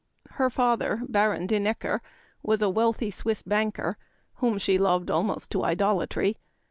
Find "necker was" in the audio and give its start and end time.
1.59-2.63